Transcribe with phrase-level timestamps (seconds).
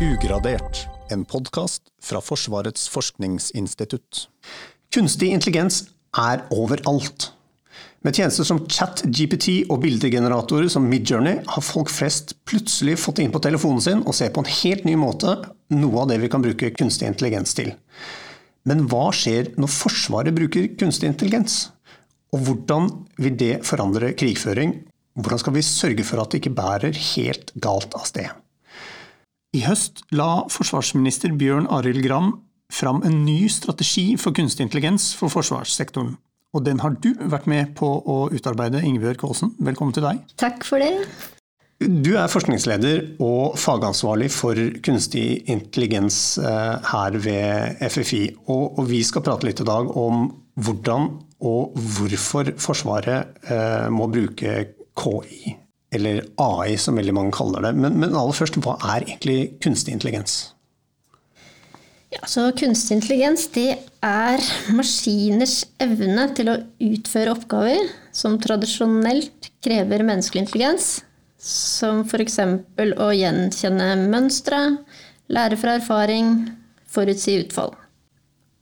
[0.00, 4.22] Ugradert, en podkast fra Forsvarets forskningsinstitutt.
[4.96, 5.82] Kunstig intelligens
[6.16, 7.26] er overalt.
[8.00, 13.44] Med tjenester som ChatGPT og bildegeneratorer som Midjourney har folk flest plutselig fått inn på
[13.44, 15.36] telefonen sin og ser på en helt ny måte
[15.76, 17.74] noe av det vi kan bruke kunstig intelligens til.
[18.64, 21.66] Men hva skjer når Forsvaret bruker kunstig intelligens?
[22.32, 24.78] Og hvordan vil det forandre krigføring?
[25.20, 28.32] Hvordan skal vi sørge for at det ikke bærer helt galt av sted?
[29.50, 32.36] I høst la forsvarsminister Bjørn Arild Gram
[32.70, 36.12] fram en ny strategi for kunstig intelligens for forsvarssektoren.
[36.54, 39.50] Og den har du vært med på å utarbeide, Ingebjørg Aasen.
[39.58, 40.20] Velkommen til deg.
[40.38, 40.92] Takk for det.
[41.80, 48.22] Du er forskningsleder og fagansvarlig for kunstig intelligens eh, her ved FFI.
[48.54, 50.28] Og vi skal prate litt i dag om
[50.62, 51.10] hvordan
[51.50, 54.54] og hvorfor Forsvaret eh, må bruke
[55.00, 55.56] KI,
[55.94, 57.74] eller AI som veldig mange kaller det.
[57.78, 60.40] Men, men aller først, hva er egentlig kunstig intelligens?
[62.10, 63.68] Ja, så Kunstig intelligens det
[64.02, 64.42] er
[64.74, 70.88] maskiners evne til å utføre oppgaver som tradisjonelt krever menneskelig intelligens,
[71.38, 72.40] som f.eks.
[72.98, 74.58] å gjenkjenne mønstre,
[75.30, 76.32] lære fra erfaring,
[76.90, 77.76] forutsi utfall.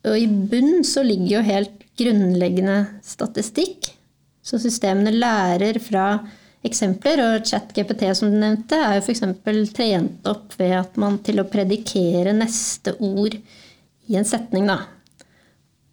[0.04, 3.94] Og i bunn så ligger jo helt grunnleggende statistikk,
[4.44, 6.10] så systemene lærer fra
[6.66, 7.22] eksempler.
[7.24, 9.24] Og ChatGPT som du nevnte, er jo f.eks.
[9.76, 13.38] trent opp ved at man til å predikere neste ord
[14.08, 14.68] i en setning.
[14.70, 14.80] Da.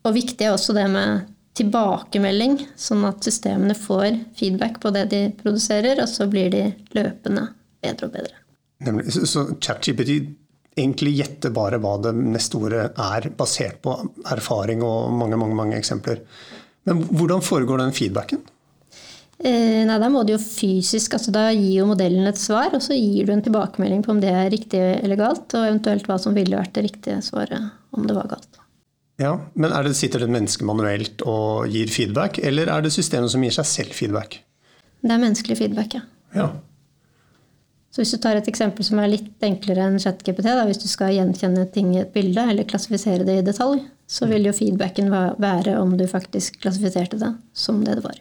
[0.06, 5.22] Og viktig er også det med tilbakemelding, sånn at systemene får feedback på det de
[5.40, 6.66] produserer, og så blir de
[6.98, 7.48] løpende
[7.84, 8.42] bedre og bedre.
[8.84, 10.18] Nemlig, så ChatGPT
[10.76, 13.96] egentlig gjetter bare hva det neste ordet er, basert på
[14.34, 16.20] erfaring og mange, mange, mange eksempler.
[16.86, 18.44] Men hvordan foregår den feedbacken?
[19.44, 22.84] Eh, nei, Da må du jo fysisk altså Da gir jo modellen et svar, og
[22.84, 26.20] så gir du en tilbakemelding på om det er riktig eller galt, og eventuelt hva
[26.22, 28.62] som ville vært det riktige svaret om det var galt.
[29.20, 32.92] Ja, Men er det, sitter det et menneske manuelt og gir feedback, eller er det
[32.96, 34.42] systemet som gir seg selv feedback?
[35.06, 36.02] Det er menneskelig feedback, ja.
[36.36, 36.48] ja.
[37.96, 41.14] Så hvis du tar et eksempel som er litt enklere enn ChatGPT, hvis du skal
[41.16, 45.78] gjenkjenne ting i et bilde eller klassifisere det i detalj, så vil jo feedbacken være
[45.80, 48.20] om du faktisk klassifiserte det som det det var.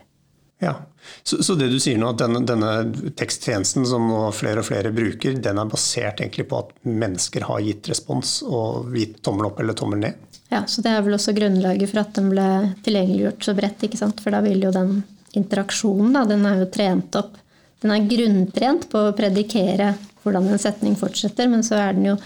[0.65, 0.75] Ja,
[1.23, 5.37] Så, så det du sier nå, at denne, denne, teksttjenesten som flere og flere bruker,
[5.45, 9.77] den er basert egentlig på at mennesker har gitt respons og gitt tommel opp eller
[9.77, 10.23] tommel ned?
[10.49, 12.49] Ja, så det er vel også grunnlaget for at den ble
[12.87, 13.85] tilgjengeliggjort så bredt.
[13.85, 14.21] ikke sant?
[14.25, 14.97] For da vil jo den
[15.37, 17.37] interaksjonen, da, den er jo trent opp.
[17.85, 19.93] Den er grunntrent på å predikere
[20.25, 22.19] hvordan en setning fortsetter, men så er den jo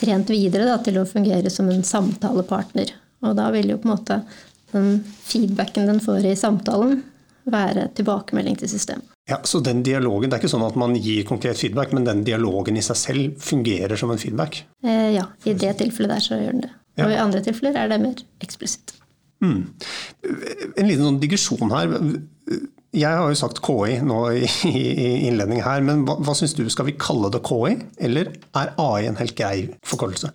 [0.00, 2.90] trent videre da, til å fungere som en samtalepartner.
[3.24, 4.20] Og da vil jo på en måte
[4.72, 7.04] den feedbacken den får i samtalen,
[7.50, 9.12] være tilbakemelding til systemet.
[9.26, 12.22] Ja, Så den dialogen, det er ikke sånn at man gir konkret feedback, men den
[12.26, 14.62] dialogen i seg selv fungerer som en feedback?
[14.84, 16.72] Eh, ja, i det tilfellet der så gjør den det.
[17.02, 18.94] Og i andre tilfeller er det mer eksplisitt.
[19.44, 19.66] Mm.
[20.78, 21.96] En liten sånn digresjon her.
[22.96, 26.64] Jeg har jo sagt KI nå i, i innledning her, men hva, hva syns du?
[26.72, 27.74] Skal vi kalle det KI,
[28.08, 30.32] eller er AI en helt grei forkortelse?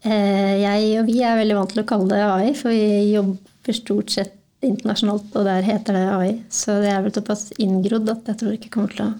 [0.00, 3.76] Eh, jeg og vi er veldig vant til å kalle det AI, for vi jobber
[3.76, 6.32] stort sett internasjonalt, og der heter det AI.
[6.52, 9.12] Så det er vel såpass inngrodd at jeg tror ikke kommer til å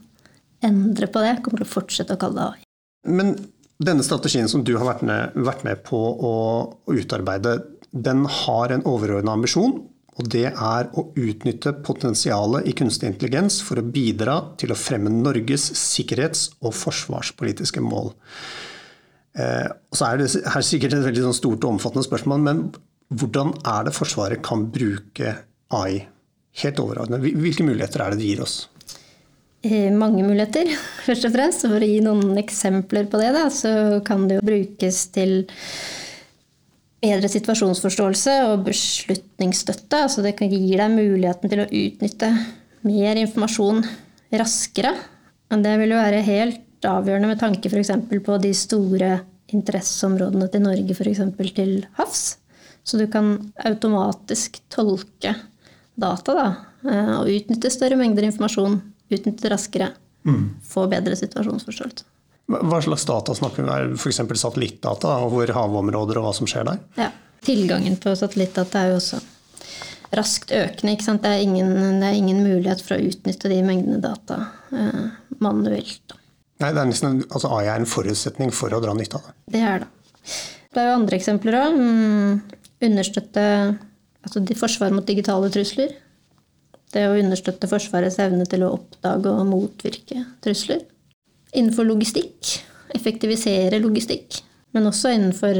[0.67, 1.33] endre på det.
[1.35, 2.67] Jeg kommer til å fortsette å kalle det AI.
[3.09, 3.35] Men
[3.81, 6.35] denne strategien som du har vært med, vært med på å,
[6.93, 7.57] utarbeide,
[7.91, 9.79] den har en overordna ambisjon.
[10.21, 15.13] Og det er å utnytte potensialet i kunstig intelligens for å bidra til å fremme
[15.15, 18.13] Norges sikkerhets- og forsvarspolitiske mål.
[19.39, 22.63] Eh, så er det her sikkert et veldig sånn stort og omfattende spørsmål, men
[23.11, 25.37] hvordan er det Forsvaret kan bruke
[25.75, 26.03] AI?
[26.61, 27.23] Helt overordnet.
[27.23, 28.57] Hvilke muligheter er det det gir oss?
[29.63, 30.71] Eh, mange muligheter,
[31.07, 31.67] først og fremst.
[31.67, 33.73] For å gi noen eksempler på det, da, så
[34.07, 35.43] kan det jo brukes til
[37.01, 40.05] bedre situasjonsforståelse og beslutningsstøtte.
[40.07, 42.33] Altså det gir deg muligheten til å utnytte
[42.87, 43.85] mer informasjon
[44.41, 44.95] raskere.
[45.51, 47.91] Men Det vil jo være helt avgjørende med tanke f.eks.
[48.25, 49.11] på de store
[49.51, 51.25] interesseområdene til Norge, f.eks.
[51.57, 52.40] til havs.
[52.91, 55.35] Så du kan automatisk tolke
[55.95, 56.47] data da,
[56.91, 58.81] eh, og utnytte større mengder informasjon.
[59.15, 59.93] Utnytte raskere.
[60.27, 60.57] Mm.
[60.67, 62.09] Få bedre situasjonsforståelse.
[62.51, 63.95] Hva slags data snakker vi om?
[63.95, 64.19] F.eks.
[64.43, 66.83] satellittdata over havområder og hva som skjer der?
[66.99, 67.13] Ja,
[67.47, 69.21] Tilgangen på satellittdata er jo også
[70.19, 70.99] raskt økende.
[70.99, 71.71] Det er, ingen,
[72.03, 74.43] det, er ingen, mulighet for å utnytte de mengdene data
[74.75, 75.05] eh,
[75.39, 76.19] manuelt.
[76.59, 79.37] Nei, det er nesten, altså AI er en forutsetning for å dra nytte av det.
[79.55, 79.93] Det er det.
[80.71, 81.79] Det er jo andre eksempler òg.
[82.85, 83.45] Understøtte
[84.25, 85.93] altså forsvar mot digitale trusler.
[86.91, 90.83] Det å understøtte Forsvarets evne til å oppdage og motvirke trusler.
[91.55, 92.57] Innenfor logistikk
[92.97, 94.41] effektivisere logistikk.
[94.75, 95.59] Men også innenfor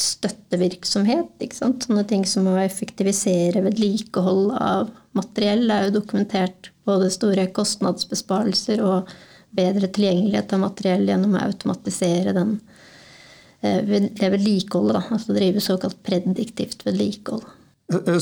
[0.00, 1.30] støttevirksomhet.
[1.44, 1.86] Ikke sant?
[1.86, 9.10] Sånne ting som å effektivisere vedlikehold av materiell er jo dokumentert både store kostnadsbesparelser og
[9.54, 12.56] bedre tilgjengelighet av materiell gjennom å automatisere den,
[13.64, 15.10] det vedlikeholdet.
[15.14, 17.46] Altså drive såkalt prediktivt vedlikehold.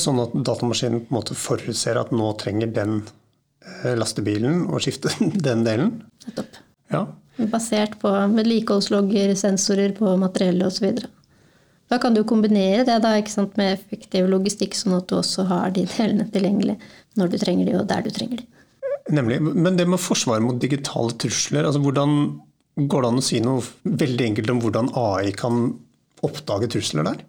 [0.00, 5.12] Sånn at datamaskinen på en måte forutser at nå trenger den eh, lastebilen å skifte
[5.46, 5.98] den delen?
[6.26, 6.62] Nettopp.
[6.92, 7.06] Ja.
[7.52, 11.04] Basert på vedlikeholdslogger, sensorer på materiellet osv.
[11.92, 15.74] Da kan du kombinere det da, sant, med effektiv logistikk, sånn at du også har
[15.76, 16.78] de delene tilgjengelig
[17.20, 18.48] når du trenger de, og der du trenger de.
[19.12, 19.40] Nemlig.
[19.42, 22.40] Men det med forsvar mot digitale trusler, altså hvordan
[22.76, 25.66] går det an å si noe veldig enkelt om hvordan AI kan
[26.24, 27.20] oppdage trusler der?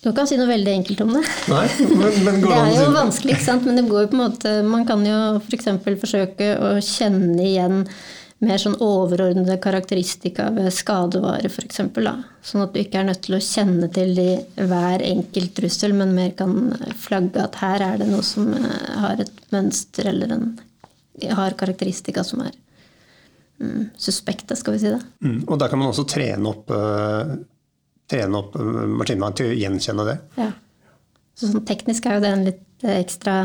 [0.00, 1.22] Du kan si noe veldig enkelt om det.
[1.52, 3.66] Nei, men, men det er jo vanskelig, ikke sant?
[3.68, 5.68] men det går jo på en måte Man kan jo f.eks.
[5.84, 7.84] For forsøke å kjenne igjen
[8.40, 11.82] mer sånn overordnede karakteristika ved skadevare, f.eks.
[11.84, 16.16] Sånn at du ikke er nødt til å kjenne til de, hver enkelt trussel, men
[16.16, 20.48] mer kan flagge at her er det noe som eh, har et mønster eller en,
[21.36, 22.56] har karakteristika som er
[24.00, 25.00] suspekte, skal vi si det.
[25.24, 27.34] Mm, og da kan man også trene opp, uh,
[28.10, 30.16] trene opp uh, maskinene til å gjenkjenne det?
[30.40, 30.50] Ja.
[31.36, 33.36] Så sånn teknisk er jo det en litt ekstra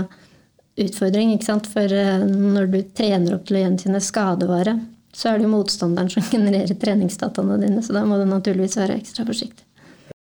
[0.75, 1.33] utfordring.
[1.33, 1.69] ikke sant?
[1.71, 4.77] For eh, når du trener opp til å gjenkjenne skadevare,
[5.15, 8.99] så er det jo motstanderen som genererer treningsdataene dine, så da må du naturligvis være
[8.99, 9.63] ekstra forsiktig.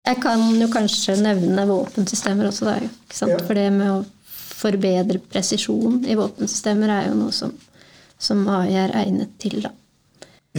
[0.04, 2.74] Jeg kan jo kanskje nevne våpensystemer også, da.
[2.84, 3.38] Ikke sant?
[3.46, 4.02] For det med å
[4.54, 7.54] forbedre presisjon i våpensystemer er jo noe som,
[8.20, 9.72] som AI er egnet til, da.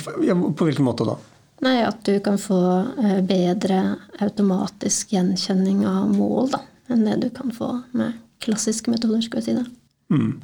[0.03, 1.15] På hvilken måte da?
[1.63, 2.59] Nei, At du kan få
[3.00, 6.62] eh, bedre automatisk gjenkjenning av mål da,
[6.92, 9.24] enn det du kan få med klassiske metoder.
[9.24, 9.65] skal vi si det.
[10.13, 10.36] Mm.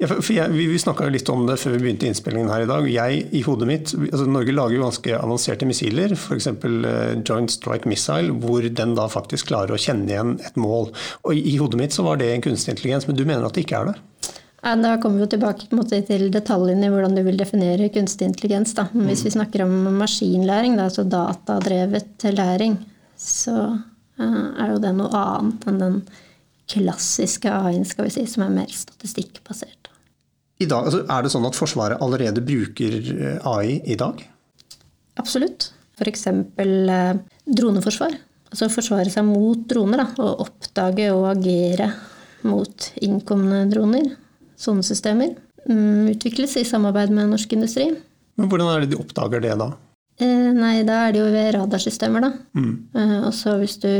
[0.00, 2.86] Ja, jeg, vi vi snakka litt om det før vi begynte innspillingen her i dag.
[2.88, 6.48] Jeg i hodet mitt, altså Norge lager jo ganske avanserte missiler, f.eks.
[6.62, 10.88] Uh, eh, Joint Strike Missile, hvor den da faktisk klarer å kjenne igjen et mål.
[11.26, 13.58] Og I, i hodet mitt så var det en kunstig intelligens, men du mener at
[13.58, 13.98] det ikke er det?
[14.60, 18.74] Ja, da kommer vi tilbake måte, til detaljene i hvordan du vil definere kunstig intelligens.
[18.76, 18.86] Da.
[18.92, 22.76] Hvis vi snakker om maskinlæring, da, altså datadrevet læring,
[23.16, 23.56] så
[24.20, 25.98] uh, er jo det noe annet enn den
[26.70, 29.90] klassiske AI-en, skal vi si, som er mer statistikkbasert.
[30.60, 34.20] I dag, altså, er det sånn at Forsvaret allerede bruker eh, AI i dag?
[35.20, 35.70] Absolutt.
[35.96, 36.26] F.eks.
[36.28, 37.14] Eh,
[37.48, 38.12] droneforsvar.
[38.50, 40.04] Altså forsvare seg mot droner.
[40.04, 41.88] Da, og oppdage og agere
[42.44, 44.12] mot innkomne droner.
[44.60, 45.34] Sånne systemer.
[45.68, 47.90] Mm, utvikles i samarbeid med norsk industri.
[48.36, 49.72] Men Hvordan er det de oppdager det da?
[50.20, 52.32] Eh, nei, da er det jo ved radarsystemer, da.
[52.56, 52.72] Mm.
[52.92, 53.90] Eh, og så hvis du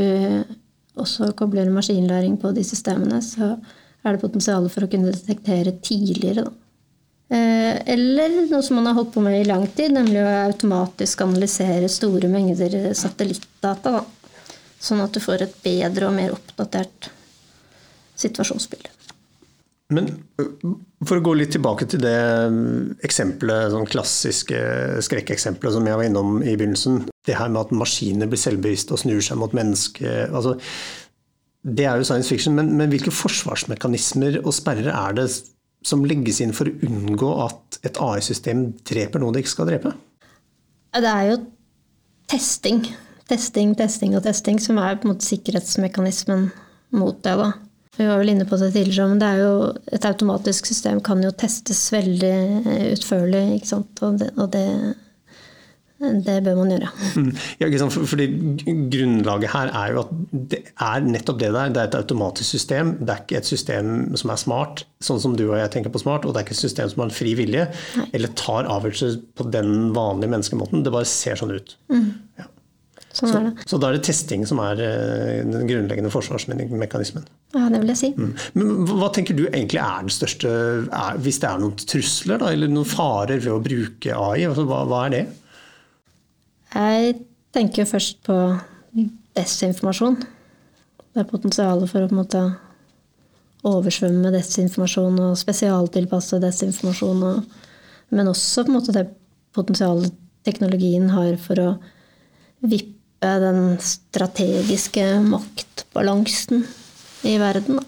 [1.01, 3.55] også kobler maskinlæring på de systemene, så
[4.01, 6.45] er det potensial for å kunne detektere tidligere.
[6.45, 6.53] Da.
[7.31, 11.23] Eh, eller noe som man har holdt på med i lang tid, nemlig å automatisk
[11.25, 13.97] analysere store mengder satellittdata.
[13.97, 14.03] Da.
[14.81, 17.09] Sånn at du får et bedre og mer oppdatert
[18.21, 19.00] situasjonsbilde.
[19.91, 20.07] Men
[21.07, 22.15] for å gå litt tilbake til det
[23.03, 24.59] eksempelet, sånn klassiske
[25.03, 27.03] skrekkeksempelet som jeg var innom i begynnelsen.
[27.27, 30.31] Det her med at maskiner blir selvbevisste og snur seg mot mennesket.
[30.31, 30.55] Altså,
[31.61, 35.27] det er jo science fiction, men, men, hvilke forsvarsmekanismer og sperrer er det
[35.85, 39.93] som legges inn for å unngå at et AI-system dreper noe det ikke skal drepe?
[40.95, 41.37] Det er jo
[42.31, 42.83] testing.
[43.31, 46.49] Testing, testing og testing som er på en måte sikkerhetsmekanismen
[46.97, 47.35] mot det.
[47.39, 47.51] da.
[47.97, 49.55] Vi var vel inne på det tidligere, men det er jo,
[49.91, 52.35] et automatisk system kan jo testes veldig
[52.93, 53.41] utførlig.
[53.57, 53.99] ikke sant?
[54.07, 54.63] Og det, og det,
[55.99, 56.91] det bør man gjøre.
[57.19, 57.27] Mm.
[57.59, 58.27] Ja, fordi
[58.93, 60.13] Grunnlaget her er jo at
[60.53, 61.75] det er nettopp det der.
[61.75, 62.95] Det er et automatisk system.
[63.01, 66.01] Det er ikke et system som er smart, sånn som du og jeg tenker på
[66.01, 66.23] smart.
[66.23, 67.67] Og det er ikke et system som har en fri vilje
[67.99, 68.07] Nei.
[68.15, 70.87] eller tar avgjørelser på den vanlige menneskemåten.
[70.87, 71.75] Det bare ser sånn ut.
[71.91, 72.07] Mm.
[72.39, 72.47] Ja.
[73.11, 77.25] Sånn så, så, da er det testing som er eh, den grunnleggende forsvarsmekanismen?
[77.51, 78.09] Ja, det vil jeg si.
[78.15, 78.31] Mm.
[78.55, 80.51] Men hva tenker du egentlig er den største
[80.87, 84.63] er, Hvis det er noen trusler da, eller noen farer ved å bruke AI, altså,
[84.69, 85.23] hva, hva, er det?
[86.71, 87.17] Jeg
[87.51, 88.37] tenker først på
[89.35, 90.21] desinformasjon.
[91.11, 92.45] Det er potensialet for å på en måte
[93.67, 97.27] oversvømme desinformasjon og spesialtilpasse desinformasjon.
[97.27, 97.67] Og,
[98.15, 99.05] men også på en måte det
[99.51, 100.15] potensialet
[100.47, 101.69] teknologien har for å
[102.63, 106.65] vippe den strategiske maktbalansen
[107.27, 107.79] i verden.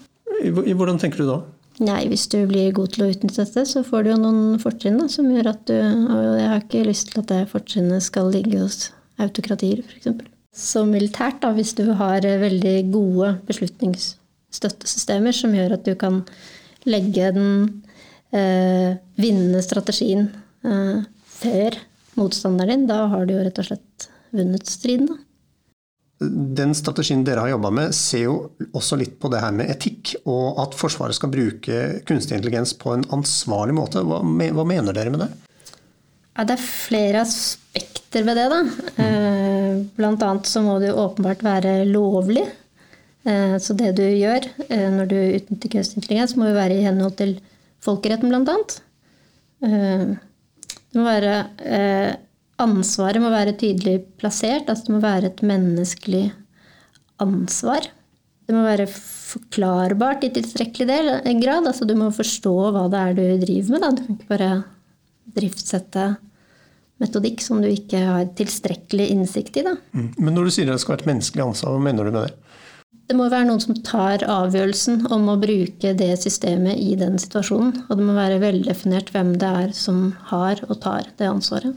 [0.44, 1.38] I hvordan tenker du da?
[1.82, 5.00] Nei, Hvis du blir god til å utnytte dette, så får du jo noen fortrinn
[5.10, 8.60] som gjør at du Og jeg har ikke lyst til at det fortrinnet skal ligge
[8.60, 10.22] hos autokratier, f.eks.
[10.54, 16.22] Så militært, da, hvis du har veldig gode beslutningsstøttesystemer som gjør at du kan
[16.86, 17.50] legge den
[18.30, 20.28] eh, vinnende strategien
[20.62, 21.02] eh,
[21.40, 21.78] før
[22.14, 25.10] motstanderen din, da har du jo rett og slett vunnet striden.
[25.10, 25.23] da.
[26.22, 28.34] Den strategien dere har jobba med, ser jo
[28.70, 32.94] også litt på det her med etikk, og at Forsvaret skal bruke kunstig intelligens på
[32.94, 34.04] en ansvarlig måte.
[34.06, 35.30] Hva, hva mener dere med det?
[36.34, 38.46] Ja, det er flere aspekter ved det.
[38.52, 38.60] da.
[38.98, 39.82] Mm.
[39.98, 42.46] Blant annet så må det jo åpenbart være lovlig.
[43.26, 46.86] Eh, så det du gjør eh, når du utnytter kunstig intelligens, må jo være i
[46.86, 47.36] henhold til
[47.84, 48.78] folkeretten, blant annet.
[49.64, 51.34] Det må være
[52.62, 54.68] ansvaret må være tydelig plassert.
[54.68, 56.24] Altså det må være et menneskelig
[57.22, 57.88] ansvar.
[58.44, 61.66] Det må være forklarbart i tilstrekkelig del, grad.
[61.66, 63.84] Altså du må forstå hva det er du driver med.
[63.84, 63.90] Da.
[63.96, 64.52] Du kan ikke bare
[65.34, 66.08] driftssette
[67.02, 69.66] metodikk som du ikke har tilstrekkelig innsikt i.
[69.66, 69.76] Da.
[69.96, 70.10] Mm.
[70.18, 72.40] Men når du sier det skal være et menneskelig ansvar, hva mener du med det?
[73.04, 77.82] Det må være noen som tar avgjørelsen om å bruke det systemet i den situasjonen.
[77.88, 81.74] Og det må være veldefinert hvem det er som har og tar det ansvaret.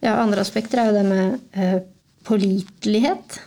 [0.00, 1.78] Ja, andre aspekter er jo det med eh,
[2.28, 3.40] pålitelighet.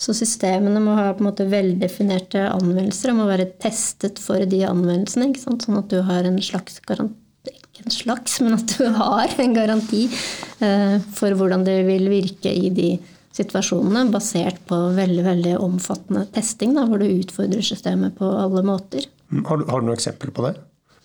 [0.00, 4.62] Så systemene må ha på en måte veldefinerte anvendelser og må være testet for de
[4.66, 5.28] anvendelsene.
[5.28, 5.66] ikke sant?
[5.66, 7.18] Sånn at du har en slags garanti
[7.50, 12.52] Ikke en slags, men at du har en garanti eh, for hvordan det vil virke
[12.52, 12.90] i de
[13.36, 19.06] situasjonene, basert på veldig veldig omfattende testing, da, hvor du utfordrer systemet på alle måter.
[19.46, 20.56] Har du, har du noen eksempler på det?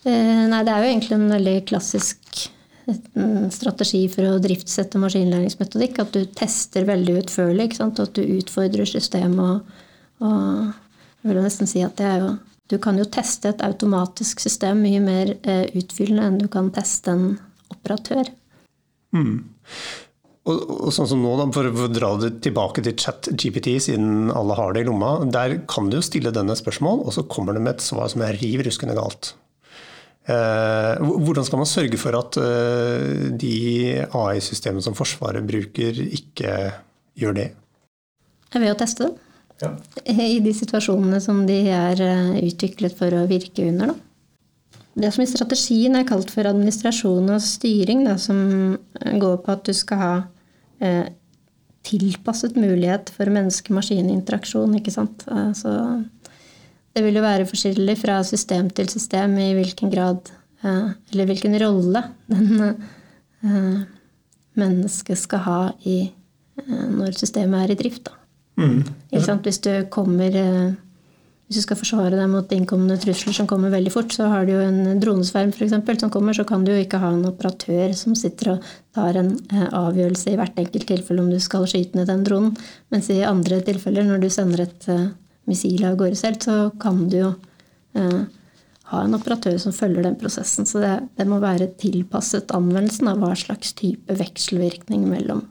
[0.05, 2.45] Eh, nei, det er jo egentlig en veldig klassisk
[2.87, 5.99] en strategi for å driftssette maskinlæringsmetodikk.
[6.03, 7.71] At du tester veldig utførlig.
[7.79, 9.65] Og at du utfordrer systemet.
[10.21, 13.59] Og, og, jeg vil nesten si at det er jo Du kan jo teste et
[13.61, 17.35] automatisk system mye mer eh, utfyllende enn du kan teste en
[17.69, 18.31] operatør.
[19.13, 19.35] Mm.
[20.49, 24.57] Og, og, sånn som nå, da, For å dra det tilbake til chat-GPT, siden alle
[24.57, 25.19] har det i lomma.
[25.29, 28.25] Der kan du jo stille denne spørsmål, og så kommer det med et svar som
[28.25, 29.35] er riv ruskende galt.
[30.25, 33.58] Eh, hvordan skal man sørge for at eh, de
[34.10, 36.55] AI-systemene som Forsvaret bruker, ikke
[37.20, 37.51] gjør det?
[38.55, 39.22] Ved å teste dem.
[39.62, 39.70] Ja.
[40.12, 43.94] I de situasjonene som de er eh, utviklet for å virke under.
[43.94, 44.82] Da.
[45.05, 49.65] Det som i strategien er kalt for administrasjon og styring, da, som går på at
[49.67, 50.13] du skal ha
[50.79, 51.12] eh,
[51.86, 54.77] tilpasset mulighet for menneske-maskin-interaksjon.
[54.79, 55.27] ikke sant?
[55.29, 55.75] Altså,
[56.95, 60.31] det vil jo være forskjellig fra system til system i hvilken grad
[60.63, 63.81] eh, Eller hvilken rolle den eh,
[64.55, 65.97] mennesket skal ha i,
[66.61, 68.07] eh, når systemet er i drift.
[68.55, 68.85] Mm.
[69.11, 70.31] Hvis du kommer
[71.45, 74.55] hvis du skal forsvare deg mot innkommende trusler som kommer veldig fort, så har du
[74.55, 77.91] jo en dronesverm for eksempel, som kommer, så kan du jo ikke ha en operatør
[77.93, 82.09] som sitter og tar en avgjørelse i hvert enkelt tilfelle om du skal skyte ned
[82.09, 82.55] den dronen.
[82.89, 84.89] Mens i andre tilfeller, når du sender et
[85.49, 87.31] missilet av gårde selv, så kan du jo
[87.97, 88.23] eh,
[88.91, 90.67] ha en operatør som følger den prosessen.
[90.69, 95.45] Så det, det, må være tilpasset anvendelsen av hva slags type vekselvirkning mellom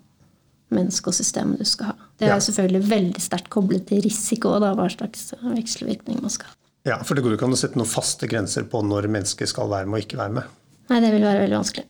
[0.75, 1.97] menneske og system du skal ha.
[2.19, 2.43] Det er ja.
[2.43, 6.59] selvfølgelig veldig sterkt koblet til risiko, da, hva slags vekselvirkning man skal ha.
[6.85, 9.49] Ja, For det går jo ikke an å sette noen faste grenser på når mennesket
[9.49, 10.57] skal være med og ikke være med.
[10.93, 11.87] Nei, det vil være veldig vanskelig.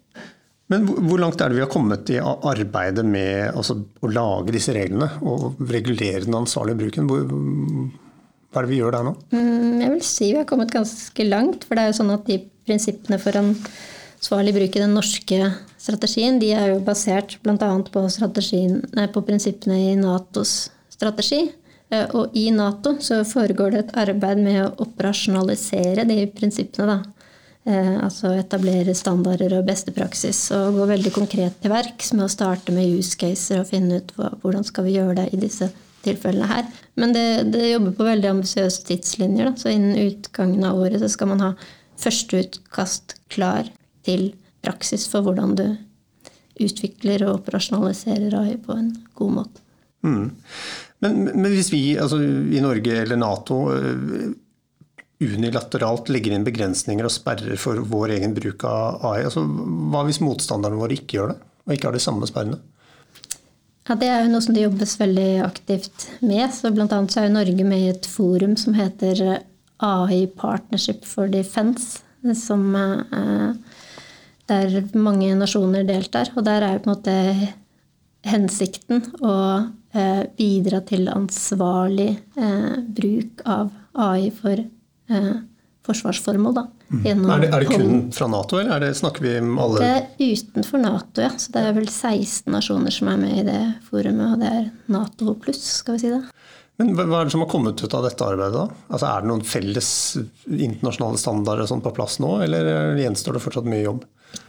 [0.73, 4.73] Men hvor langt er det vi har kommet i arbeidet med altså, å lage disse
[4.73, 7.11] reglene og regulere den ansvarlige bruken?
[7.11, 9.12] Hva er det vi gjør der nå?
[9.35, 11.66] Mm, jeg vil si vi har kommet ganske langt.
[11.68, 15.50] For det er jo sånn at de prinsippene for ansvarlig bruk i den norske
[15.85, 17.59] strategien, de er jo basert bl.a.
[17.92, 20.54] På, på prinsippene i Natos
[20.94, 21.42] strategi.
[21.92, 26.88] Eh, og i Nato så foregår det et arbeid med å operasjonalisere de prinsippene.
[26.88, 27.24] da
[27.64, 30.50] altså etablere standarder og beste praksis.
[30.52, 34.12] Og gå veldig konkret til verks med å starte med use caser og finne ut
[34.18, 35.71] hva, hvordan skal vi gjøre det i disse
[36.04, 36.68] tilfellene her.
[37.00, 39.50] Men det, det jobber på veldig ambisiøse tidslinjer.
[39.50, 39.56] Da.
[39.61, 41.50] Så innen utgangen av året så skal man ha
[42.00, 43.71] førsteutkast klar
[44.04, 44.33] til
[44.64, 45.66] praksis for hvordan du
[46.62, 49.62] utvikler og operasjonaliserer AI på en god måte.
[50.04, 50.28] Mm.
[51.04, 54.30] Men, men, hvis vi altså, i Norge eller Nato eh,
[55.25, 59.25] unilateralt legger inn begrensninger og sperrer for vår egen bruk av AI.
[59.26, 62.61] Altså, hva hvis motstanderne våre ikke gjør det, og ikke har de samme sperrene?
[63.88, 66.49] Ja, Det er jo noe som det jobbes veldig aktivt med.
[66.52, 69.43] så Blant annet så er jo Norge med i et forum som heter
[69.85, 72.00] AI Partnership for Defense.
[72.35, 73.52] Som, eh,
[74.49, 76.31] der mange nasjoner deltar.
[76.37, 77.54] Og der er jo på en måte
[78.25, 79.37] hensikten å
[79.93, 84.64] eh, bidra til ansvarlig eh, bruk av AI for
[85.11, 85.34] eh,
[85.84, 86.54] forsvarsformål.
[86.56, 87.06] Da, mm.
[87.06, 90.32] er, det, er, det, kun fra Nato, eller det, snakker vi om alle Det er
[90.32, 91.32] utenfor Nato, ja.
[91.37, 94.70] Så det er vel 16 nasjoner som er med i det forumet, og det er
[94.94, 96.25] Nato pluss, skal vi si det.
[96.80, 98.56] Men hva er det som har kommet ut av dette arbeidet?
[98.56, 98.87] da?
[98.88, 99.90] Altså, er det noen felles
[100.50, 104.02] internasjonale standarder sånn på plass nå, eller gjenstår det fortsatt mye jobb?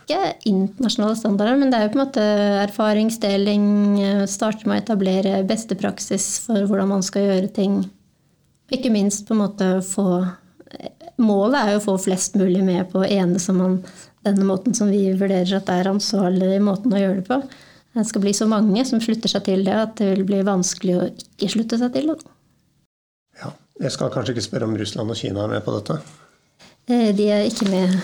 [0.05, 2.24] Ikke internasjonale standarder, men det er jo på en måte
[2.63, 3.67] erfaringsdeling.
[4.29, 7.77] Starte med å etablere beste praksis for hvordan man skal gjøre ting.
[8.74, 10.07] Ikke minst på en måte få
[11.22, 13.79] Målet er jo å få flest mulig med på å enes om
[14.25, 17.39] denne måten som vi vurderer at det er ansvarlig måten å gjøre det på
[17.95, 20.95] det skal bli så mange som slutter seg til det, at det vil bli vanskelig
[21.00, 22.17] å ikke slutte seg til det.
[23.39, 25.95] Ja, Jeg skal kanskje ikke spørre om Russland og Kina er med på dette?
[26.91, 27.95] Eh, de er ikke med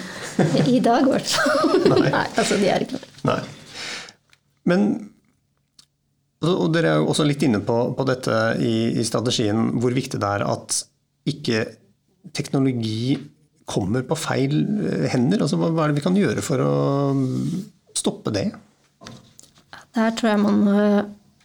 [0.68, 1.76] i dag, i hvert fall.
[1.92, 2.08] Nei.
[2.08, 3.10] Nei, altså de er ikke med.
[3.28, 3.40] Nei.
[4.72, 4.88] Men
[6.42, 10.18] og Dere er jo også litt inne på, på dette i, i, strategien, hvor viktig
[10.24, 10.80] det er at
[11.30, 11.60] ikke
[12.36, 13.18] teknologi
[13.72, 15.44] kommer på feil eh, hender.
[15.46, 16.74] Altså, hva, er det vi kan gjøre for å
[17.98, 18.50] stoppe det?
[19.92, 20.78] Der tror jeg man må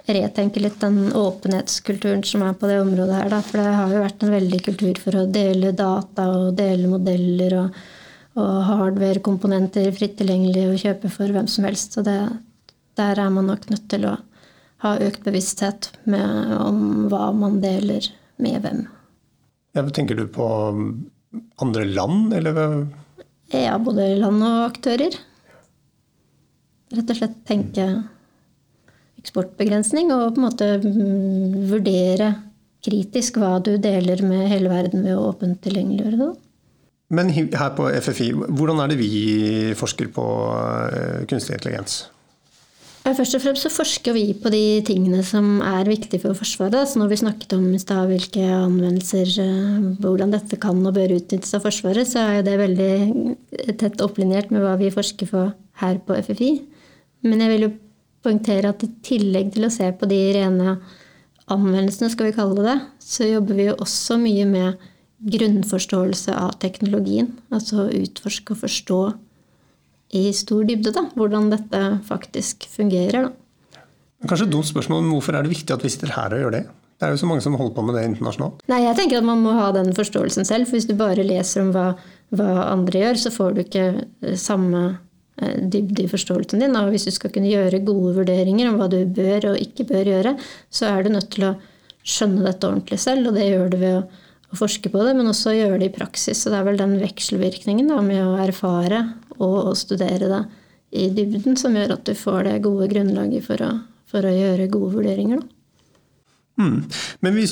[0.06, 3.30] retenke litt den åpenhetskulturen som er på det området her.
[3.32, 3.42] Da.
[3.42, 7.56] For det har jo vært en veldig kultur for å dele data og dele modeller
[7.62, 7.80] og,
[8.38, 11.98] og hardware-komponenter fritt tilgjengelig og kjøpe for hvem som helst.
[11.98, 12.20] Så det,
[12.98, 14.16] der er man nok nødt til å
[14.84, 18.06] ha økt bevissthet med, om hva man deler
[18.42, 18.86] med hvem.
[19.96, 20.46] Tenker du på
[21.60, 22.86] andre land, eller?
[23.52, 25.16] Ja, både land og aktører.
[26.96, 27.86] Rett og slett tenke
[29.20, 32.32] eksportbegrensning, og på en måte mm, vurdere
[32.86, 36.32] kritisk hva du deler med hele verden ved å åpent tilgjengeliggjøre det.
[37.16, 39.10] Men her på FFI, hvordan er det vi
[39.78, 40.26] forsker på
[40.90, 42.06] eh, kunstig intelligens?
[43.06, 46.88] Først og fremst så forsker vi på de tingene som er viktige for Forsvaret.
[46.90, 51.14] Så når vi snakket om i stad hvilke anvendelser, eh, hvordan dette kan og bør
[51.20, 55.44] utnyttes av Forsvaret, så er det veldig tett opplinjert med hva vi forsker på
[55.84, 56.50] her på FFI.
[57.22, 57.72] Men jeg vil jo
[58.26, 60.76] poengtere at i tillegg til å se på de rene
[61.46, 64.86] anvendelsene, skal vi kalle det så jobber vi jo også mye med
[65.32, 67.30] grunnforståelse av teknologien.
[67.54, 69.00] Altså utforske og forstå
[70.14, 73.28] i stor dybde da, hvordan dette faktisk fungerer.
[73.28, 73.80] Da.
[74.26, 76.58] Kanskje et dumt spørsmål, men hvorfor er det viktig at vi sitter her og gjør
[76.58, 76.66] det?
[76.96, 78.62] Det er jo så mange som holder på med det internasjonalt.
[78.72, 80.64] Nei, jeg tenker at Man må ha den forståelsen selv.
[80.68, 81.90] for Hvis du bare leser om hva,
[82.32, 83.84] hva andre gjør, så får du ikke
[84.40, 84.86] samme
[85.36, 86.76] Eh, dybde i forståelsen din.
[86.80, 90.08] Og hvis du skal kunne gjøre gode vurderinger om hva du bør og ikke bør
[90.08, 90.36] gjøre,
[90.72, 91.56] så er du nødt til å
[92.06, 94.04] skjønne dette ordentlig selv, og det gjør du ved å,
[94.54, 96.40] å forske på det, men også gjøre det i praksis.
[96.40, 99.02] Så det er vel den vekselvirkningen da, med å erfare
[99.42, 100.44] og studere det
[100.96, 103.72] i dybden som gjør at du får det gode grunnlaget for å,
[104.10, 105.42] for å gjøre gode vurderinger.
[105.42, 105.52] Da.
[106.56, 106.86] Mm.
[107.20, 107.42] Men vi,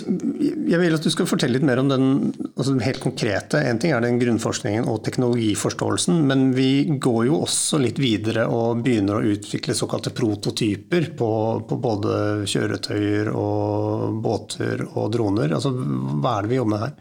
[0.71, 2.07] jeg vil at du skal fortelle litt mer om den
[2.55, 3.61] altså helt konkrete.
[3.61, 8.81] En ting er den grunnforskningen og teknologiforståelsen, men vi går jo også litt videre og
[8.87, 11.31] begynner å utvikle såkalte prototyper på,
[11.69, 12.17] på både
[12.49, 15.53] kjøretøyer og båter og droner.
[15.53, 16.97] Altså, hva er det vi jobber med her?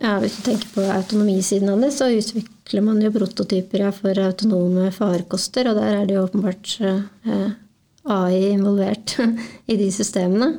[0.00, 4.16] Ja, Hvis du tenker på autonomisiden av det, så utvikler man jo prototyper ja, for
[4.24, 7.50] autonome farkoster, og der er det jo åpenbart eh,
[8.08, 9.18] AI involvert
[9.70, 10.54] i de systemene.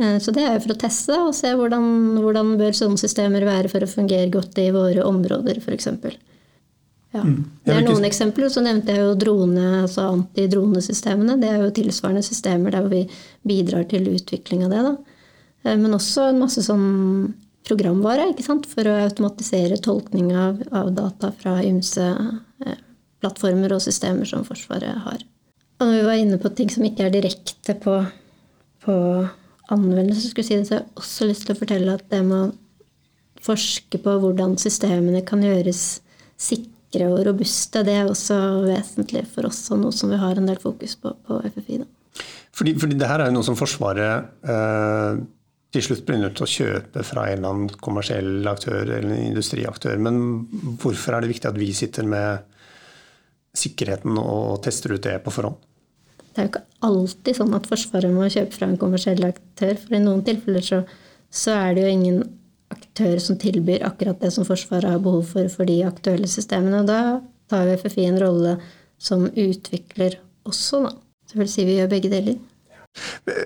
[0.00, 1.86] Eh, så det er jo for å teste og se hvordan,
[2.18, 5.86] hvordan bør sånne systemer være for å fungere godt i våre områder, f.eks.
[7.10, 7.22] Ja.
[7.22, 7.44] Mm.
[7.66, 8.50] Det er noen eksempler.
[8.50, 11.38] Så nevnte jeg jo drone, altså antidronesystemene.
[11.42, 13.04] Det er jo tilsvarende systemer der vi
[13.46, 14.82] bidrar til utvikling av det.
[14.88, 15.22] Da.
[15.66, 16.90] Eh, men også en masse sånn
[17.66, 18.30] programvare
[18.68, 22.06] for å automatisere tolkning av, av data fra ymse
[22.66, 22.78] eh,
[23.20, 25.20] og systemer som Forsvaret har.
[25.80, 27.98] Og når vi var inne på ting som ikke er direkte på,
[28.84, 28.94] på
[29.68, 32.48] anvendelse, skulle si det, så har jeg også lyst til å fortelle at det med
[32.48, 32.50] å
[33.40, 36.00] forske på hvordan systemene kan gjøres
[36.40, 40.48] sikre og robuste, det er også vesentlig for oss og noe som vi har en
[40.48, 41.80] del fokus på på FFI.
[41.84, 42.24] Da.
[42.56, 45.20] Fordi, fordi det her er jo noe som Forsvaret eh,
[45.70, 49.28] til slutt blir nødt til å kjøpe fra en eller annen kommersiell aktør eller en
[49.28, 50.00] industriaktør.
[50.02, 50.16] Men
[50.82, 52.46] hvorfor er det viktig at vi sitter med
[53.56, 55.58] sikkerheten og tester ut det på forhånd?
[56.30, 59.74] Det er jo ikke alltid sånn at Forsvaret må kjøpe fra en kommersiell aktør.
[59.78, 60.82] For i noen tilfeller så,
[61.30, 62.20] så, er det jo ingen
[62.70, 66.82] aktør som tilbyr akkurat det som Forsvaret har behov for for de aktuelle systemene.
[66.82, 67.00] Og da
[67.50, 68.56] tar jo FFI en rolle
[69.00, 70.94] som utvikler også, da.
[71.30, 72.38] Så vil si vi gjør begge deler.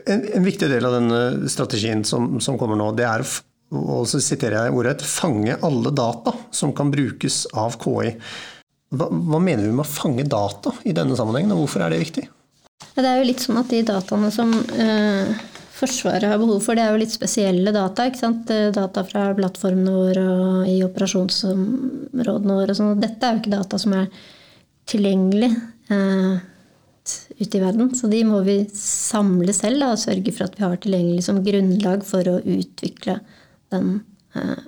[0.06, 3.26] En, en viktig del av denne strategien som, som kommer nå, det er
[3.74, 8.14] og så siterer jeg ordet 'fange alle data som kan brukes av KI'.
[8.94, 12.04] Hva, hva mener vi med å fange data i denne sammenhengen, og hvorfor er det
[12.04, 12.28] viktig?
[12.94, 15.34] Det er jo litt sånn at de dataene som eh,
[15.74, 18.06] Forsvaret har behov for, det er jo litt spesielle data.
[18.06, 18.50] ikke sant?
[18.54, 22.76] Eh, data fra plattformene våre og i operasjonsområdene våre.
[22.78, 23.00] Sånn.
[23.02, 24.06] Dette er jo ikke data som er
[24.86, 25.50] tilgjengelig
[25.90, 26.38] eh,
[27.38, 27.94] ute i verden.
[27.96, 31.42] Så de må vi samle selv da, og sørge for at vi har tilgjengelig som
[31.44, 33.18] grunnlag for å utvikle
[33.74, 33.98] den
[34.36, 34.62] eh,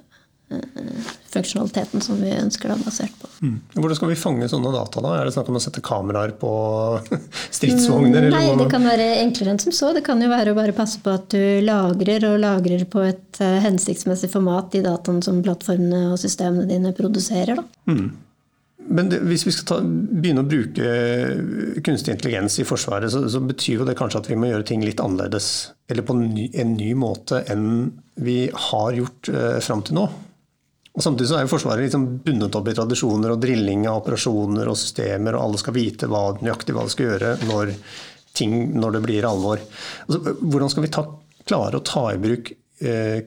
[0.52, 3.30] eh, funksjonaliteten som vi ønsker da, basert på.
[3.44, 3.56] Mm.
[3.76, 5.02] Hvordan skal vi fange sånne data?
[5.04, 5.14] da?
[5.18, 6.52] Er det snakk om å sette kameraer på
[7.56, 8.28] stridsvogner?
[8.32, 9.92] Nei, det kan være enklere enn som så.
[9.96, 13.42] Det kan jo være å bare passe på at du lagrer og lagrer på et
[13.42, 17.60] uh, hensiktsmessig format de dataene som plattformene og systemene dine produserer.
[17.60, 17.92] Da.
[17.92, 18.08] Mm.
[18.88, 20.90] Men det, hvis vi skal ta, begynne å bruke
[21.84, 24.84] kunstig intelligens i Forsvaret, så, så, betyr jo det kanskje at vi må gjøre ting
[24.84, 25.48] litt annerledes.
[25.90, 27.66] Eller på en ny, en ny måte enn
[28.22, 30.06] vi har gjort eh, fram til nå.
[30.96, 34.70] Og Samtidig så er jo Forsvaret liksom bundet opp i tradisjoner og drilling av operasjoner
[34.70, 37.74] og systemer, og alle skal vite hva, nøyaktig hva de skal gjøre når,
[38.38, 39.60] ting, når det blir alvor.
[40.06, 41.04] Altså, hvordan skal vi ta,
[41.46, 42.62] klare å ta i bruk eh,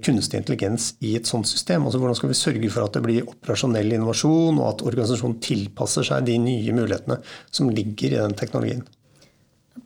[0.06, 1.88] kunstig intelligens i et sånt system?
[1.88, 6.06] Altså, hvordan skal vi sørge for at det blir operasjonell innovasjon, og at organisasjonen tilpasser
[6.06, 7.18] seg de nye mulighetene
[7.50, 8.84] som ligger i den teknologien?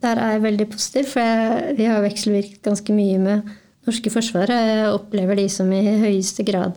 [0.02, 3.54] Der er jeg veldig positiv, for vi har vekselvirket ganske mye med
[3.88, 4.68] norske forsvaret.
[4.68, 6.76] Jeg opplever de som i høyeste grad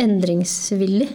[0.00, 1.10] endringsvillig.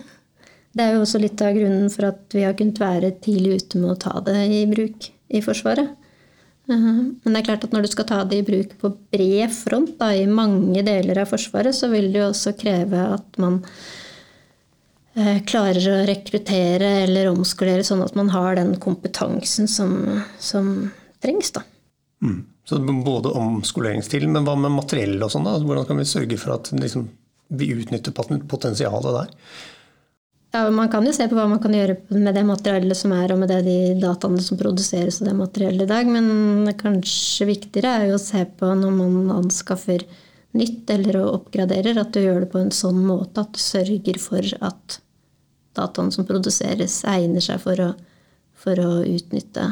[0.71, 3.82] Det er jo også litt av grunnen for at vi har kunnet være tidlig ute
[3.82, 5.98] med å ta det i bruk i Forsvaret.
[6.69, 9.53] Eh, men det er klart at når du skal ta det i bruk på bred
[9.55, 13.60] front da, i mange deler av Forsvaret, så vil det jo også kreve at man
[15.15, 20.89] eh, klarer å rekruttere eller omskolere sånn at man har den kompetansen som, som
[21.23, 21.53] trengs.
[21.58, 21.65] da.
[22.23, 22.43] Mm.
[22.69, 25.47] Så både omskoleringstil, men hva med materiell og sånn?
[25.47, 25.55] da?
[25.58, 27.08] Hvordan kan vi sørge for at liksom,
[27.49, 28.13] vi utnytter
[28.47, 29.32] potensialet der.
[30.51, 33.29] Ja, Man kan jo se på hva man kan gjøre med det materiellet som er,
[33.33, 37.91] og med det de dataene som produseres og det materiellet i dag, men kanskje viktigere
[37.99, 40.07] er jo å se på når man anskaffer
[40.57, 44.65] nytt eller oppgraderer, at du gjør det på en sånn måte at du sørger for
[44.65, 44.97] at
[45.77, 47.91] dataene som produseres, egner seg for å,
[48.57, 49.67] for å utnytte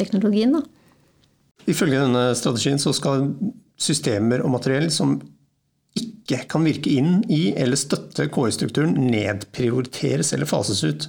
[0.00, 0.56] teknologien.
[0.56, 0.64] Da.
[1.68, 3.28] Ifølge denne strategien så skal
[3.76, 5.18] systemer og materiell som
[5.98, 11.08] ikke kan virke inn i eller støtte KI-strukturen, nedprioriteres eller fases ut.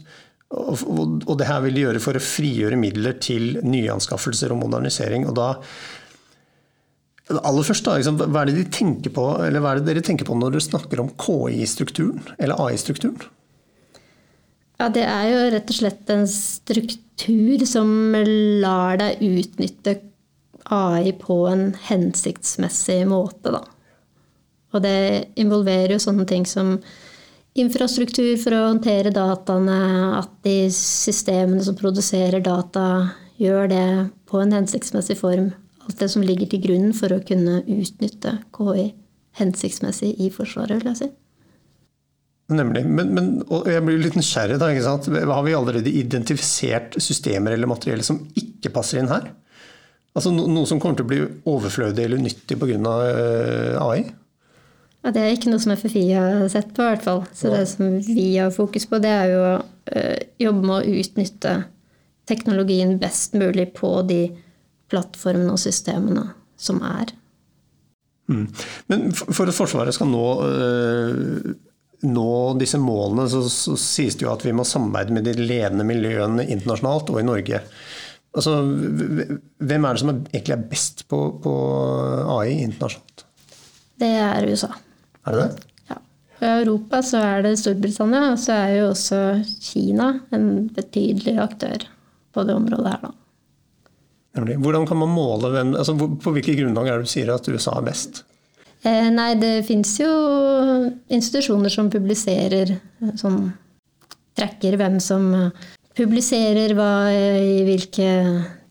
[0.54, 5.28] Og det her vil de gjøre for å frigjøre midler til nyanskaffelser og modernisering.
[5.30, 5.54] Og da
[7.34, 10.28] Aller først, da, hva er det de tenker på, eller hva er det dere tenker
[10.28, 13.24] på når dere snakker om KI-strukturen, eller AI-strukturen?
[14.82, 17.88] Ja, det er jo rett og slett en struktur som
[18.60, 19.96] lar deg utnytte
[20.67, 23.63] AI på en hensiktsmessig måte, da.
[24.74, 26.78] Og det involverer jo sånne ting som
[27.54, 29.80] infrastruktur for å håndtere dataene,
[30.18, 33.88] at de systemene som produserer data, gjør det
[34.30, 35.52] på en hensiktsmessig form.
[35.84, 38.92] Alt det som ligger til grunn for å kunne utnytte KI
[39.40, 41.10] hensiktsmessig i Forsvaret, vil jeg si.
[42.54, 42.84] Nemlig.
[42.86, 43.30] Men, men
[43.70, 44.60] jeg blir litt nysgjerrig.
[44.62, 45.08] da, ikke sant?
[45.10, 49.32] Har vi allerede identifisert systemer eller materiell som ikke passer inn her?
[50.14, 52.98] Altså Noe som kommer til å bli overflødig eller nyttig pga.
[53.08, 54.04] Eh, AI?
[55.04, 57.26] Ja, det er ikke noe som FFI har sett på, i hvert fall.
[57.36, 61.00] Så det som vi har fokus på, det er jo å uh, jobbe med å
[61.02, 61.56] utnytte
[62.30, 64.22] teknologien best mulig på de
[64.92, 67.12] plattformene og systemene som er.
[68.32, 68.46] Mm.
[68.88, 71.52] Men for at Forsvaret skal nå, uh,
[72.08, 72.30] nå
[72.62, 76.48] disse målene, så, så, sies det jo at vi må samarbeide med de ledende miljøene
[76.48, 77.60] internasjonalt og i Norge.
[78.34, 81.60] Altså, hvem er det som egentlig er best på, på
[82.39, 83.28] AI internasjonalt?
[84.00, 84.72] Det er USA.
[85.24, 85.66] Er det det?
[85.90, 85.98] Ja.
[86.42, 89.20] I Europa så er det Storbritannia, og så er jo også
[89.64, 91.88] Kina en betydelig aktør
[92.34, 93.14] på det området her, da.
[94.34, 97.76] Hvordan kan man måle hvem altså På hvilket grunnlag er det du sier at USA
[97.78, 98.24] er best?
[98.82, 100.10] Eh, nei, det fins jo
[101.06, 102.74] institusjoner som publiserer
[103.20, 103.52] Som
[104.34, 105.30] trekker hvem som
[105.94, 108.08] publiserer hva i hvilke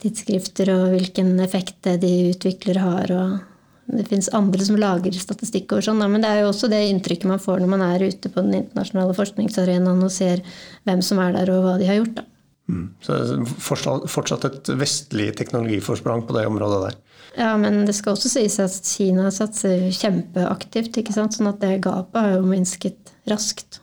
[0.03, 3.13] tidsskrifter og hvilken effekt det de utvikler har.
[3.15, 3.52] og
[3.91, 7.29] det fins andre som lager statistikk over sånn, men det er jo også det inntrykket
[7.29, 10.45] man får når man er ute på den internasjonale forskningsarenaen og ser
[10.89, 12.23] hvem som er der og hva de har gjort.
[12.71, 12.85] Mm.
[13.03, 13.19] Så
[13.59, 17.01] fortsatt et vestlig teknologiforsprang på det området der?
[17.37, 21.35] Ja, men det skal også sies at Kina satser kjempeaktivt, ikke sant?
[21.37, 23.81] sånn at det gapet har jo minsket raskt.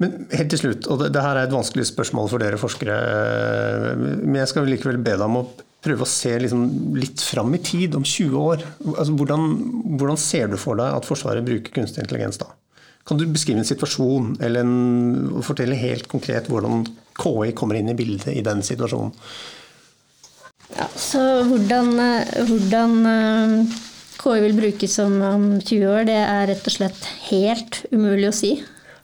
[0.00, 2.94] Men helt til slutt, og det, det her er et vanskelig spørsmål for dere forskere,
[4.00, 5.48] men jeg skal likevel be deg om å
[5.84, 6.64] prøve å se liksom
[6.98, 8.64] litt fram i tid, om 20 år.
[8.92, 9.46] Altså, hvordan,
[9.96, 12.50] hvordan, ser du for deg at Forsvaret bruker kunstig intelligens da?
[13.08, 16.84] Kan du beskrive en situasjon, eller en, fortelle helt konkret hvordan
[17.20, 19.14] KI kommer inn i bildet i den situasjonen?
[20.76, 21.88] Ja, så hvordan,
[22.46, 23.78] hvordan eh,
[24.20, 25.16] KI vil brukes om
[25.58, 28.52] 20 år, det er rett og slett helt umulig å si.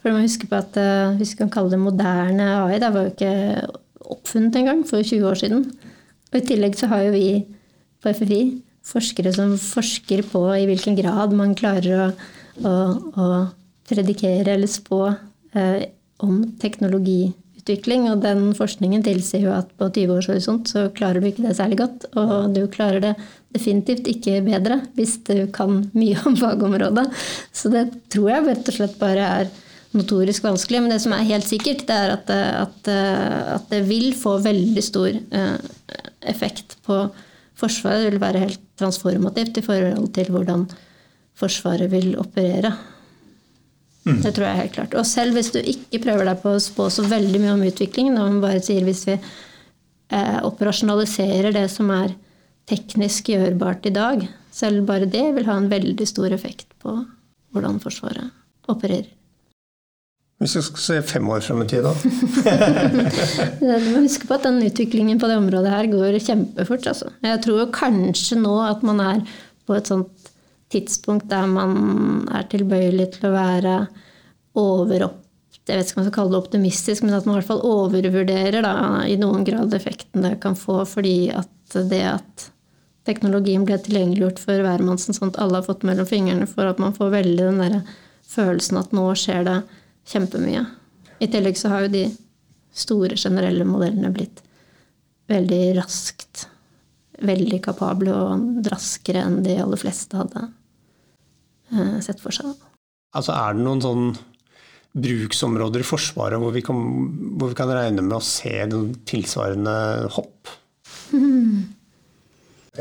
[0.05, 3.09] For man husker på at eh, Hvis vi kan kalle det moderne AI, det var
[3.09, 3.35] jo ikke
[4.07, 5.65] oppfunnet engang for 20 år siden.
[6.33, 7.29] Og I tillegg så har jo vi
[8.03, 8.41] på FFI
[8.87, 12.11] forskere som forsker på i hvilken grad man klarer å,
[12.63, 12.75] å,
[13.19, 13.27] å
[13.89, 15.01] predikere eller spå
[15.57, 15.89] eh,
[16.23, 18.09] om teknologiutvikling.
[18.13, 21.57] Og den forskningen tilsier jo at på 20 års horisont så klarer du ikke det
[21.59, 22.09] særlig godt.
[22.15, 23.15] Og du klarer det
[23.57, 27.09] definitivt ikke bedre hvis du kan mye om fagområdet.
[27.55, 29.55] Så det tror jeg rett og slett bare er
[29.97, 30.83] notorisk vanskelig.
[30.85, 32.31] Men det som er helt sikkert, det er at,
[32.67, 32.93] at,
[33.57, 35.73] at det vil få veldig stor eh,
[36.31, 37.07] effekt på
[37.57, 38.05] Forsvaret.
[38.05, 40.67] Det vil være helt transformativt i forhold til hvordan
[41.37, 42.75] Forsvaret vil operere.
[44.07, 44.21] Mm.
[44.23, 44.95] Det tror jeg er helt klart.
[44.95, 48.19] Og selv hvis du ikke prøver deg på å spå så veldig mye om utviklingen,
[48.23, 52.15] og bare sier hvis vi eh, operasjonaliserer det som er
[52.71, 54.23] teknisk gjørbart i dag,
[54.55, 56.95] selv bare det vil ha en veldig stor effekt på
[57.55, 58.31] hvordan Forsvaret
[58.71, 59.11] opererer.
[60.43, 61.93] Hvis vi skal se fem år frem i tid, da?
[63.63, 66.89] du må huske på at den utviklingen på det området her går kjempefort.
[66.93, 67.09] Altså.
[67.25, 69.23] Jeg tror kanskje nå at man er
[69.65, 70.33] på et sånt
[70.73, 73.79] tidspunkt der man er tilbøyelig til å være
[74.61, 75.23] overopp
[75.67, 77.65] jeg vet ikke om jeg skal kalle det optimistisk, men at man i hvert fall
[77.67, 78.75] overvurderer da,
[79.11, 82.45] i noen grad effekten det kan få, fordi at det at
[83.07, 86.95] teknologien ble tilgjengeliggjort for hvermannsen, sånn at alle har fått mellom fingrene for at man
[86.95, 87.81] får veldig den der
[88.27, 89.57] følelsen at nå skjer det
[90.07, 90.65] kjempemye.
[91.21, 92.05] I tillegg så har jo de
[92.77, 94.43] store, generelle modellene blitt
[95.31, 96.47] veldig raskt
[97.25, 100.47] veldig kapable og raskere enn de aller fleste hadde
[101.73, 102.53] eh, sett for seg.
[103.17, 104.11] Altså Er det noen sånn
[104.97, 106.81] bruksområder i Forsvaret hvor vi kan,
[107.37, 108.53] hvor vi kan regne med å se
[109.09, 109.77] tilsvarende
[110.17, 110.53] hopp?
[111.13, 111.73] Hmm.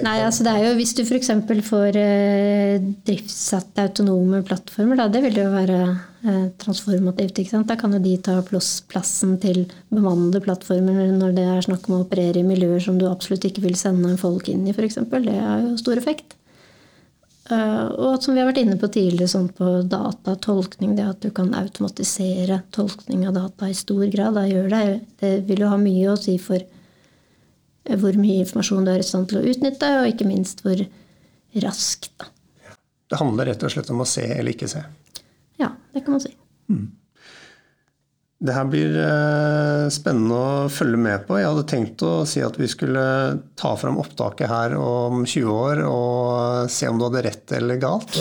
[0.04, 1.30] Nei, altså det er jo Hvis du f.eks.
[1.68, 7.40] får eh, driftssatte autonome plattformer, da, det vil jo være eh, transformativt.
[7.40, 7.70] ikke sant?
[7.70, 12.02] Da kan jo de ta plassen til bemannede plattformer når det er snakk om å
[12.06, 15.00] operere i miljøer som du absolutt ikke vil sende folk inn i, f.eks.
[15.14, 16.36] Det har jo stor effekt.
[17.46, 21.30] Uh, og som vi har vært inne på tidligere, sånn på datatolkning, det at du
[21.30, 24.86] kan automatisere tolkning av data i stor grad, da gjør det,
[25.22, 26.66] det vil jo ha mye å si for
[28.02, 30.82] hvor mye informasjon du er i stand til å utnytte, og ikke minst hvor
[31.64, 32.12] raskt.
[32.20, 32.32] Da.
[33.10, 34.82] Det handler rett og slett om å se eller ikke se?
[35.62, 36.34] Ja, det kan man si.
[36.72, 36.88] Mm.
[38.46, 41.38] Det her blir eh, spennende å følge med på.
[41.40, 43.06] Jeg hadde tenkt å si at vi skulle
[43.58, 48.18] ta fram opptaket her om 20 år og se om du hadde rett eller galt.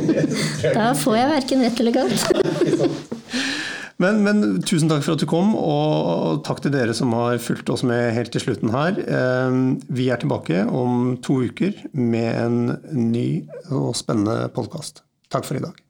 [0.76, 3.05] da får jeg verken rett eller galt.
[4.02, 7.70] Men, men, tusen takk for at du kom, og takk til dere som har fulgt
[7.72, 9.00] oss med helt til slutten her.
[9.00, 9.56] Eh,
[9.88, 12.60] vi er tilbake om to uker med en
[12.92, 13.26] ny
[13.70, 15.00] og spennende podkast.
[15.32, 15.85] Takk for i dag.